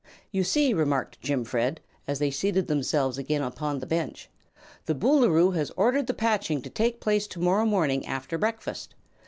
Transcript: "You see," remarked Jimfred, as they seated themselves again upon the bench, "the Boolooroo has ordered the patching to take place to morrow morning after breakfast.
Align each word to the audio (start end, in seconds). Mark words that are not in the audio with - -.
"You 0.31 0.43
see," 0.43 0.73
remarked 0.73 1.21
Jimfred, 1.21 1.79
as 2.07 2.17
they 2.17 2.31
seated 2.31 2.65
themselves 2.67 3.19
again 3.19 3.43
upon 3.43 3.77
the 3.77 3.85
bench, 3.85 4.31
"the 4.87 4.95
Boolooroo 4.95 5.51
has 5.53 5.69
ordered 5.77 6.07
the 6.07 6.15
patching 6.15 6.63
to 6.63 6.71
take 6.71 6.99
place 6.99 7.27
to 7.27 7.39
morrow 7.39 7.65
morning 7.67 8.03
after 8.07 8.39
breakfast. 8.39 8.95